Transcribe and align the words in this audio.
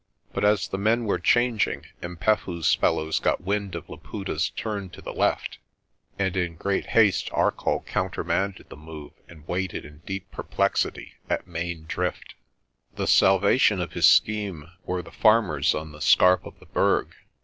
But 0.33 0.43
as 0.43 0.67
the 0.67 0.79
men 0.79 1.05
were 1.05 1.19
changing, 1.19 1.85
'Mpefu's 2.01 2.73
fellows 2.73 3.19
got 3.19 3.41
wind 3.43 3.75
of 3.75 3.87
Laputa's 3.87 4.49
turn 4.49 4.89
to 4.89 4.99
the 4.99 5.13
left, 5.13 5.59
and 6.17 6.35
in 6.35 6.55
great 6.55 6.87
haste 6.87 7.29
Arcoll 7.31 7.81
countermanded 7.85 8.69
the 8.69 8.75
move 8.77 9.11
and 9.27 9.47
waited 9.47 9.85
in 9.85 9.99
deep 10.03 10.31
perplexity 10.31 11.17
at 11.29 11.45
Main 11.45 11.85
Drift. 11.85 12.33
The 12.95 13.05
salvation 13.05 13.79
of 13.79 13.93
his 13.93 14.07
scheme 14.07 14.71
were 14.87 15.03
the 15.03 15.11
farmers 15.11 15.75
on 15.75 15.91
the 15.91 16.01
scarp 16.01 16.47
of 16.47 16.57
the 16.59 16.65
Berg. 16.65 17.13